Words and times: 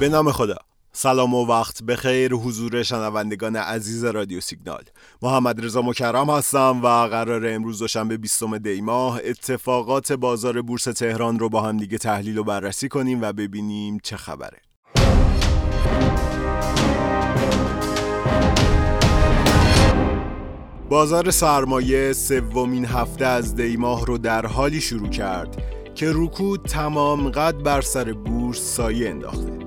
به 0.00 0.08
نام 0.08 0.32
خدا. 0.32 0.56
سلام 0.92 1.34
و 1.34 1.46
وقت 1.46 1.82
به 1.82 1.96
خیر 1.96 2.34
حضور 2.34 2.82
شنوندگان 2.82 3.56
عزیز 3.56 4.04
رادیو 4.04 4.40
سیگنال. 4.40 4.82
محمد 5.22 5.64
رضا 5.64 5.82
مکرم 5.82 6.30
هستم 6.30 6.80
و 6.82 7.06
قرار 7.06 7.48
امروز 7.48 7.78
دوشنبه 7.78 8.16
20 8.16 8.44
دی 8.54 8.80
ماه 8.80 9.20
اتفاقات 9.24 10.12
بازار 10.12 10.62
بورس 10.62 10.84
تهران 10.84 11.38
رو 11.38 11.48
با 11.48 11.60
هم 11.60 11.76
دیگه 11.76 11.98
تحلیل 11.98 12.38
و 12.38 12.44
بررسی 12.44 12.88
کنیم 12.88 13.22
و 13.22 13.32
ببینیم 13.32 13.98
چه 14.02 14.16
خبره. 14.16 14.58
بازار 20.88 21.30
سرمایه 21.30 22.12
سومین 22.12 22.84
هفته 22.84 23.24
از 23.26 23.54
دی 23.54 23.76
ماه 23.76 24.06
رو 24.06 24.18
در 24.18 24.46
حالی 24.46 24.80
شروع 24.80 25.08
کرد 25.08 25.62
که 25.94 26.10
رکود 26.14 26.62
تمام 26.62 27.30
قد 27.30 27.62
بر 27.62 27.80
سر 27.80 28.12
بورس 28.12 28.60
سایه 28.60 29.10
انداخته. 29.10 29.57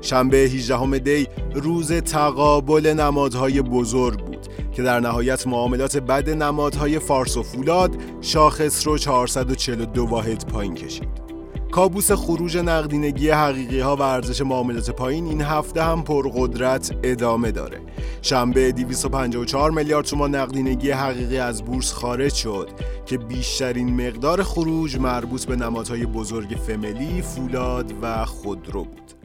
شنبه 0.00 0.36
18 0.36 0.98
دی 0.98 1.28
روز 1.54 1.92
تقابل 1.92 2.86
نمادهای 2.86 3.62
بزرگ 3.62 4.18
بود 4.24 4.46
که 4.72 4.82
در 4.82 5.00
نهایت 5.00 5.46
معاملات 5.46 5.96
بد 5.96 6.30
نمادهای 6.30 6.98
فارس 6.98 7.36
و 7.36 7.42
فولاد 7.42 7.96
شاخص 8.20 8.86
رو 8.86 8.98
442 8.98 10.06
واحد 10.06 10.46
پایین 10.52 10.74
کشید. 10.74 11.28
کابوس 11.70 12.12
خروج 12.12 12.56
نقدینگی 12.56 13.30
حقیقی 13.30 13.80
ها 13.80 13.96
و 13.96 14.02
ارزش 14.02 14.40
معاملات 14.40 14.90
پایین 14.90 15.26
این 15.26 15.40
هفته 15.40 15.82
هم 15.82 16.02
پرقدرت 16.02 16.96
ادامه 17.02 17.50
داره. 17.50 17.80
شنبه 18.22 18.72
254 18.72 19.70
میلیارد 19.70 20.04
تومان 20.04 20.34
نقدینگی 20.34 20.90
حقیقی 20.90 21.38
از 21.38 21.62
بورس 21.62 21.92
خارج 21.92 22.34
شد 22.34 22.68
که 23.06 23.18
بیشترین 23.18 24.08
مقدار 24.08 24.42
خروج 24.42 24.96
مربوط 24.96 25.44
به 25.44 25.56
نمادهای 25.56 26.06
بزرگ 26.06 26.56
فملی، 26.66 27.22
فولاد 27.22 27.92
و 28.02 28.24
خودرو 28.24 28.84
بود. 28.84 29.17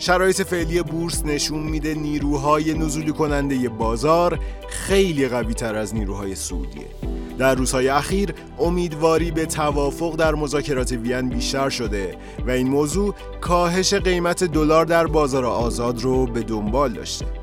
شرایط 0.00 0.42
فعلی 0.42 0.82
بورس 0.82 1.24
نشون 1.24 1.62
میده 1.62 1.94
نیروهای 1.94 2.74
نزولی 2.74 3.12
کننده 3.12 3.68
بازار 3.68 4.38
خیلی 4.68 5.28
قوی 5.28 5.54
تر 5.54 5.76
از 5.76 5.94
نیروهای 5.94 6.34
سعودیه. 6.34 6.86
در 7.38 7.54
روزهای 7.54 7.88
اخیر 7.88 8.34
امیدواری 8.58 9.30
به 9.30 9.46
توافق 9.46 10.16
در 10.16 10.34
مذاکرات 10.34 10.92
وین 10.92 11.28
بیشتر 11.28 11.68
شده 11.68 12.16
و 12.46 12.50
این 12.50 12.68
موضوع 12.68 13.14
کاهش 13.40 13.94
قیمت 13.94 14.44
دلار 14.44 14.84
در 14.84 15.06
بازار 15.06 15.44
آزاد 15.44 16.02
رو 16.02 16.26
به 16.26 16.40
دنبال 16.40 16.92
داشته. 16.92 17.39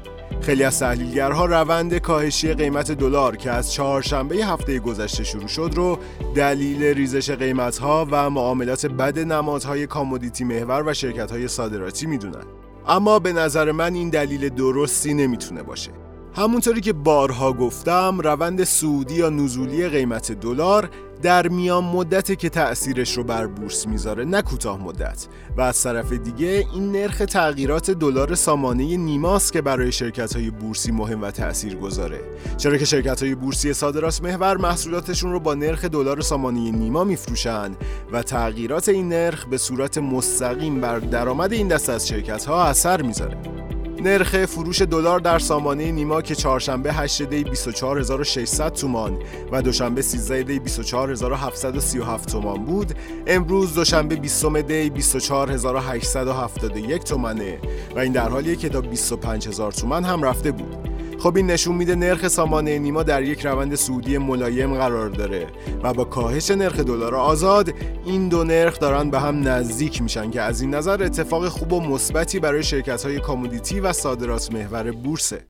خیلی 0.47 0.63
از 0.63 0.79
تحلیلگرها 0.79 1.45
روند 1.45 1.97
کاهشی 1.97 2.53
قیمت 2.53 2.91
دلار 2.91 3.35
که 3.35 3.51
از 3.51 3.73
چهارشنبه 3.73 4.35
هفته 4.35 4.79
گذشته 4.79 5.23
شروع 5.23 5.47
شد 5.47 5.71
رو 5.75 5.99
دلیل 6.35 6.83
ریزش 6.83 7.31
قیمتها 7.31 8.07
و 8.11 8.29
معاملات 8.29 8.85
بد 8.85 9.19
نمادهای 9.19 9.87
کامودیتی 9.87 10.43
محور 10.43 10.83
و 10.87 10.93
شرکتهای 10.93 11.47
صادراتی 11.47 12.05
می‌دونن. 12.05 12.43
اما 12.87 13.19
به 13.19 13.33
نظر 13.33 13.71
من 13.71 13.93
این 13.93 14.09
دلیل 14.09 14.49
درستی 14.49 15.13
نمی‌تونه 15.13 15.63
باشه. 15.63 15.91
همونطوری 16.37 16.81
که 16.81 16.93
بارها 16.93 17.53
گفتم 17.53 18.19
روند 18.19 18.63
سعودی 18.63 19.15
یا 19.15 19.29
نزولی 19.29 19.89
قیمت 19.89 20.31
دلار 20.31 20.89
در 21.21 21.47
میان 21.47 21.83
مدته 21.83 22.35
که 22.35 22.49
تأثیرش 22.49 23.17
رو 23.17 23.23
بر 23.23 23.47
بورس 23.47 23.87
می‌ذاره 23.87 24.25
نه 24.25 24.41
کوتاه 24.41 24.83
مدت. 24.83 25.27
و 25.57 25.61
از 25.61 25.83
طرف 25.83 26.13
دیگه 26.13 26.65
این 26.73 26.91
نرخ 26.91 27.17
تغییرات 27.17 27.91
دلار 27.91 28.35
سامانه 28.35 28.97
نیماست 28.97 29.53
که 29.53 29.61
برای 29.61 29.91
شرکت 29.91 30.35
های 30.35 30.49
بورسی 30.49 30.91
مهم 30.91 31.21
و 31.21 31.31
تأثیر 31.31 31.75
گذاره 31.75 32.19
چرا 32.57 32.77
که 32.77 32.85
شرکت 32.85 33.23
های 33.23 33.35
بورسی 33.35 33.73
صادرات 33.73 34.23
محور 34.23 34.57
محصولاتشون 34.57 35.31
رو 35.31 35.39
با 35.39 35.53
نرخ 35.53 35.85
دلار 35.85 36.21
سامانه 36.21 36.71
نیما 36.71 37.03
میفروشن 37.03 37.71
و 38.11 38.23
تغییرات 38.23 38.89
این 38.89 39.09
نرخ 39.09 39.45
به 39.45 39.57
صورت 39.57 39.97
مستقیم 39.97 40.81
بر 40.81 40.99
درآمد 40.99 41.53
این 41.53 41.67
دست 41.67 41.89
از 41.89 42.07
شرکت 42.07 42.45
ها 42.45 42.65
اثر 42.65 43.01
می‌ذاره. 43.01 43.66
نرخ 44.01 44.45
فروش 44.45 44.81
دلار 44.81 45.19
در 45.19 45.39
سامانه 45.39 45.91
نیما 45.91 46.21
که 46.21 46.35
چهارشنبه 46.35 46.93
8 46.93 47.21
دی 47.21 47.43
24600 47.43 48.73
تومان 48.73 49.17
و 49.51 49.61
دوشنبه 49.61 50.01
13 50.01 50.43
دی 50.43 50.59
24737 50.59 52.29
تومان 52.29 52.65
بود 52.65 52.93
امروز 53.27 53.75
دوشنبه 53.75 54.15
20 54.15 54.61
دی 54.61 54.89
24871 54.89 57.03
تومنه 57.03 57.59
و 57.95 57.99
این 57.99 58.11
در 58.11 58.29
حالیه 58.29 58.55
که 58.55 58.69
تا 58.69 58.81
25000 58.81 59.71
تومان 59.71 60.03
هم 60.03 60.23
رفته 60.23 60.51
بود. 60.51 60.96
خب 61.27 61.37
این 61.37 61.51
نشون 61.51 61.75
میده 61.75 61.95
نرخ 61.95 62.27
سامانه 62.27 62.79
نیما 62.79 63.03
در 63.03 63.23
یک 63.23 63.45
روند 63.45 63.75
سعودی 63.75 64.17
ملایم 64.17 64.73
قرار 64.73 65.09
داره 65.09 65.47
و 65.83 65.93
با 65.93 66.03
کاهش 66.03 66.51
نرخ 66.51 66.79
دلار 66.79 67.15
آزاد 67.15 67.73
این 68.05 68.29
دو 68.29 68.43
نرخ 68.43 68.79
دارن 68.79 69.09
به 69.09 69.19
هم 69.19 69.47
نزدیک 69.47 70.01
میشن 70.01 70.31
که 70.31 70.41
از 70.41 70.61
این 70.61 70.75
نظر 70.75 71.03
اتفاق 71.03 71.47
خوب 71.47 71.73
و 71.73 71.81
مثبتی 71.81 72.39
برای 72.39 72.63
شرکت 72.63 73.05
های 73.05 73.19
کامودیتی 73.19 73.79
و 73.79 73.93
صادرات 73.93 74.53
محور 74.53 74.91
بورسه. 74.91 75.45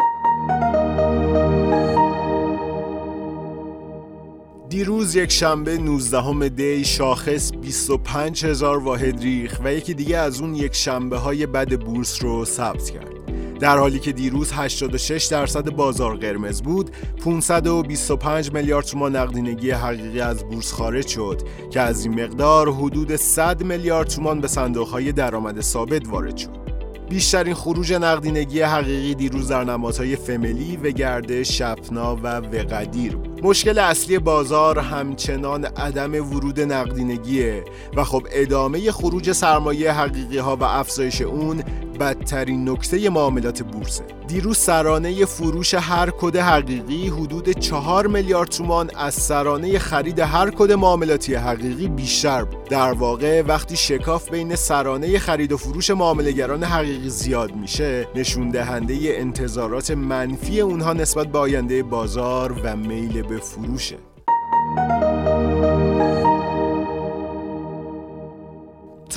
دیروز 4.70 5.16
یک 5.16 5.32
شنبه 5.32 5.78
19 5.78 6.50
دی 6.50 6.86
شاخص 6.86 7.52
25 7.52 8.46
هزار 8.46 8.78
واحد 8.78 9.22
ریخ 9.22 9.60
و 9.64 9.74
یکی 9.74 9.94
دیگه 9.94 10.18
از 10.18 10.42
اون 10.42 10.56
یک 10.56 10.76
شنبه 10.76 11.18
های 11.18 11.46
بد 11.46 11.80
بورس 11.80 12.24
رو 12.24 12.46
ثبت 12.46 12.90
کرد. 12.90 13.17
در 13.60 13.78
حالی 13.78 14.00
که 14.00 14.12
دیروز 14.12 14.52
86 14.52 15.26
درصد 15.26 15.70
بازار 15.70 16.18
قرمز 16.18 16.62
بود 16.62 16.92
525 17.26 18.54
میلیارد 18.54 18.86
تومان 18.86 19.16
نقدینگی 19.16 19.72
حقیقی 19.72 20.22
از 20.22 20.44
بورس 20.44 20.74
خارج 20.74 21.08
شد 21.08 21.42
که 21.72 21.82
از 21.82 22.06
این 22.06 22.24
مقدار 22.24 22.74
حدود 22.74 23.16
100 23.16 23.64
میلیارد 23.64 24.08
تومان 24.08 24.42
به 24.42 24.48
صندوقهای 24.48 25.12
درآمد 25.12 25.62
ثابت 25.62 26.08
وارد 26.08 26.38
شد. 26.38 26.68
بیشترین 27.10 27.54
خروج 27.54 27.94
نقدینگی 27.94 28.62
حقیقی 28.62 29.16
دیروز 29.16 29.48
در 29.48 29.64
نمادهای 29.64 30.16
فملی 30.16 30.78
و 30.78 30.92
گرده 30.92 31.44
شپنا 31.44 32.16
و 32.16 32.28
وقدیر 32.28 33.16
بود. 33.16 33.46
مشکل 33.46 33.80
اصلی 33.80 34.20
بازار 34.20 34.80
همچنان 34.80 35.66
عدم 35.66 36.14
ورود 36.14 36.60
نقدینگیه 36.60 37.64
و 37.96 38.04
خب 38.04 38.28
ادامه 38.32 38.92
خروج 38.92 39.32
سرمایه 39.32 39.92
حقیقی 39.92 40.38
ها 40.38 40.56
و 40.56 40.64
افزایش 40.64 41.22
اون 41.22 41.64
بدترین 42.00 42.70
نکته 42.70 43.10
معاملات 43.10 43.64
بورسه 43.64 44.04
دیروز 44.28 44.58
سرانه 44.58 45.26
فروش 45.26 45.74
هر 45.74 46.10
کد 46.10 46.36
حقیقی 46.36 47.08
حدود 47.08 47.50
4 47.50 48.08
میلیارد 48.08 48.50
تومان 48.50 48.90
از 48.96 49.14
سرانه 49.14 49.80
خرید 49.80 50.20
هر 50.20 50.52
کد 50.52 50.72
معاملاتی 50.72 51.36
حقیقی 51.36 51.88
بیشتر 51.88 52.44
بود. 52.44 52.64
در 52.64 52.92
واقع 52.92 53.42
وقتی 53.42 53.78
شکاف 53.78 54.30
بین 54.30 54.56
سرانه 54.56 55.20
خرید 55.20 55.52
و 55.52 55.58
فروش 55.58 55.90
معاملهگران 55.90 56.64
حقیقی 56.64 57.10
زیاد 57.10 57.56
میشه 57.56 58.08
نشون 58.16 58.50
دهنده 58.50 58.98
انتظارات 59.04 59.92
منفی 59.92 60.62
اونها 60.62 60.94
نسبت 60.94 61.28
به 61.28 61.40
آینده 61.40 61.84
بازار 61.84 62.62
و 62.64 62.76
میل 62.76 63.22
به 63.22 63.38
فروشه. 63.38 64.07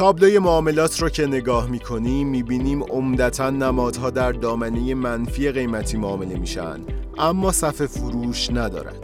تابلوی 0.01 0.39
معاملات 0.39 1.03
رو 1.03 1.09
که 1.09 1.27
نگاه 1.27 1.71
می‌کنیم 1.71 2.29
می‌بینیم 2.29 2.83
عمدتا 2.83 3.51
نمادها 3.51 4.11
در 4.11 4.33
دامنه 4.33 4.95
منفی 4.95 5.51
قیمتی 5.51 5.97
معامله 5.97 6.39
میشن. 6.39 6.81
اما 7.19 7.53
صف 7.53 7.87
فروش 7.87 8.51
ندارن. 8.51 8.95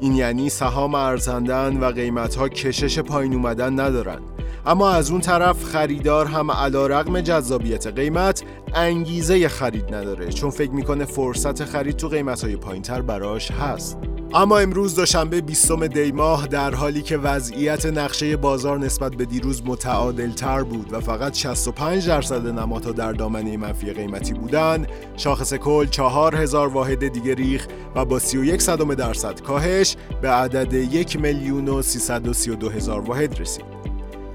این 0.00 0.14
یعنی 0.14 0.48
سهام 0.48 0.94
ارزندن 0.94 1.76
و 1.76 1.90
قیمتها 1.90 2.48
کشش 2.48 2.98
پایین 2.98 3.34
اومدن 3.34 3.80
ندارن. 3.80 4.20
اما 4.66 4.90
از 4.90 5.10
اون 5.10 5.20
طرف 5.20 5.64
خریدار 5.64 6.26
هم 6.26 6.50
علا 6.50 6.86
رقم 6.86 7.20
جذابیت 7.20 7.86
قیمت 7.86 8.42
انگیزه 8.74 9.48
خرید 9.48 9.94
نداره 9.94 10.28
چون 10.28 10.50
فکر 10.50 10.70
می‌کنه 10.70 11.04
فرصت 11.04 11.64
خرید 11.64 11.96
تو 11.96 12.08
قیمت 12.08 12.44
های 12.44 12.56
پایین 12.56 12.82
تر 12.82 13.02
براش 13.02 13.50
هست. 13.50 13.98
اما 14.36 14.58
امروز 14.58 14.94
دوشنبه 14.94 15.40
20 15.40 15.72
دی 15.82 16.12
ماه 16.12 16.46
در 16.46 16.74
حالی 16.74 17.02
که 17.02 17.16
وضعیت 17.16 17.86
نقشه 17.86 18.36
بازار 18.36 18.78
نسبت 18.78 19.14
به 19.14 19.24
دیروز 19.24 19.62
متعادل 19.66 20.30
تر 20.30 20.62
بود 20.62 20.92
و 20.92 21.00
فقط 21.00 21.34
65 21.34 22.08
درصد 22.08 22.46
نمادها 22.46 22.92
در 22.92 23.12
دامنه 23.12 23.56
منفی 23.56 23.92
قیمتی 23.92 24.34
بودند 24.34 24.88
شاخص 25.16 25.54
کل 25.54 25.86
4000 25.86 26.68
واحد 26.68 27.08
دیگه 27.08 27.34
ریخ 27.34 27.66
و 27.94 28.04
با 28.04 28.18
31 28.18 28.62
صدم 28.62 28.94
درصد 28.94 29.40
کاهش 29.40 29.96
به 30.22 30.30
عدد 30.30 30.72
1 30.72 31.20
میلیون 31.20 31.68
و 31.68 31.82
332 31.82 32.70
هزار 32.70 33.00
واحد 33.00 33.40
رسید. 33.40 33.64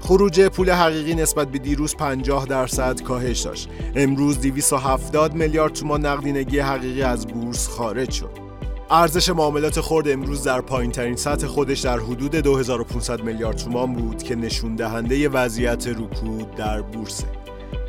خروج 0.00 0.40
پول 0.40 0.70
حقیقی 0.70 1.14
نسبت 1.14 1.48
به 1.48 1.58
دیروز 1.58 1.96
50 1.96 2.46
درصد 2.46 3.02
کاهش 3.02 3.40
داشت. 3.40 3.68
امروز 3.94 4.40
270 4.40 5.34
میلیارد 5.34 5.72
تومان 5.72 6.06
نقدینگی 6.06 6.58
حقیقی 6.58 7.02
از 7.02 7.26
بورس 7.26 7.68
خارج 7.68 8.10
شد. 8.10 8.49
ارزش 8.92 9.28
معاملات 9.28 9.80
خرد 9.80 10.08
امروز 10.08 10.42
در 10.42 10.60
پایین 10.60 10.92
ترین 10.92 11.16
سطح 11.16 11.46
خودش 11.46 11.80
در 11.80 11.98
حدود 11.98 12.36
2500 12.36 13.22
میلیارد 13.22 13.56
تومان 13.56 13.92
بود 13.92 14.22
که 14.22 14.34
نشون 14.34 14.76
دهنده 14.76 15.28
وضعیت 15.28 15.86
رکود 15.88 16.54
در 16.54 16.82
بورس. 16.82 17.24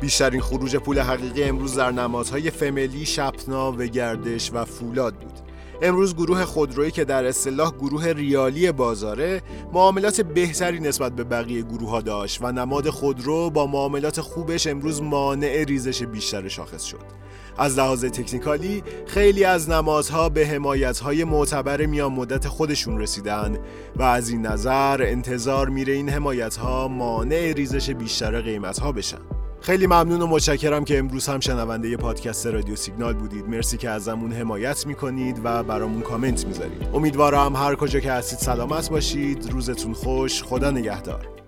بیشترین 0.00 0.40
خروج 0.40 0.76
پول 0.76 0.98
حقیقی 0.98 1.42
امروز 1.42 1.74
در 1.76 1.90
نمادهای 1.90 2.50
فملی، 2.50 3.06
شپنا 3.06 3.72
و 3.72 3.76
گردش 3.76 4.50
و 4.52 4.64
فولاد 4.64 5.14
بود. 5.14 5.31
امروز 5.84 6.14
گروه 6.14 6.44
خودرویی 6.44 6.90
که 6.90 7.04
در 7.04 7.24
اصطلاح 7.24 7.70
گروه 7.70 8.06
ریالی 8.06 8.72
بازاره 8.72 9.42
معاملات 9.72 10.20
بهتری 10.20 10.80
نسبت 10.80 11.12
به 11.12 11.24
بقیه 11.24 11.62
گروه 11.62 11.90
ها 11.90 12.00
داشت 12.00 12.42
و 12.42 12.52
نماد 12.52 12.90
خودرو 12.90 13.50
با 13.50 13.66
معاملات 13.66 14.20
خوبش 14.20 14.66
امروز 14.66 15.02
مانع 15.02 15.64
ریزش 15.64 16.02
بیشتر 16.02 16.48
شاخص 16.48 16.84
شد. 16.84 17.22
از 17.58 17.78
لحاظ 17.78 18.04
تکنیکالی 18.04 18.82
خیلی 19.06 19.44
از 19.44 19.70
نمازها 19.70 20.28
به 20.28 20.46
حمایتهای 20.46 21.24
معتبر 21.24 21.86
میان 21.86 22.12
مدت 22.12 22.48
خودشون 22.48 23.00
رسیدن 23.00 23.58
و 23.96 24.02
از 24.02 24.28
این 24.28 24.46
نظر 24.46 25.02
انتظار 25.02 25.68
میره 25.68 25.92
این 25.92 26.08
حمایتها 26.08 26.88
مانع 26.88 27.52
ریزش 27.52 27.90
بیشتر 27.90 28.40
قیمتها 28.40 28.92
بشن. 28.92 29.31
خیلی 29.62 29.86
ممنون 29.86 30.22
و 30.22 30.26
متشکرم 30.26 30.84
که 30.84 30.98
امروز 30.98 31.26
هم 31.26 31.40
شنونده 31.40 31.96
پادکست 31.96 32.46
رادیو 32.46 32.76
سیگنال 32.76 33.14
بودید. 33.14 33.48
مرسی 33.48 33.76
که 33.76 33.90
ازمون 33.90 34.32
حمایت 34.32 34.86
می‌کنید 34.86 35.40
و 35.44 35.62
برامون 35.62 36.02
کامنت 36.02 36.46
می‌ذارید. 36.46 36.88
امیدوارم 36.94 37.56
هر 37.56 37.74
کجا 37.74 38.00
که 38.00 38.12
هستید 38.12 38.38
سلامت 38.38 38.90
باشید. 38.90 39.50
روزتون 39.52 39.92
خوش. 39.92 40.42
خدا 40.42 40.70
نگهدار. 40.70 41.41